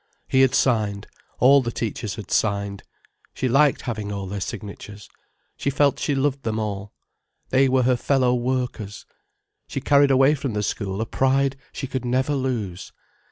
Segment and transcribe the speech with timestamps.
[0.27, 1.05] He had signed,
[1.37, 2.81] all the teachers had signed.
[3.35, 5.07] She liked having all their signatures.
[5.57, 6.91] She felt she loved them all.
[7.49, 9.05] They were her fellow workers.
[9.67, 12.91] She carried away from the school a pride she could never lose.